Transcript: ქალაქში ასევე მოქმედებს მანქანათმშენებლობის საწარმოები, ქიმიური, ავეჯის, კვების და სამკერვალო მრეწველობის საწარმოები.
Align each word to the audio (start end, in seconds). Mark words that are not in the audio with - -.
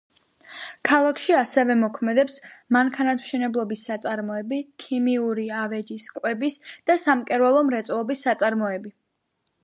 ქალაქში 0.89 1.33
ასევე 1.39 1.73
მოქმედებს 1.81 2.37
მანქანათმშენებლობის 2.77 3.83
საწარმოები, 3.89 4.59
ქიმიური, 4.83 5.45
ავეჯის, 5.65 6.07
კვების 6.15 6.57
და 6.91 6.95
სამკერვალო 7.03 7.61
მრეწველობის 7.69 8.25
საწარმოები. 8.29 8.93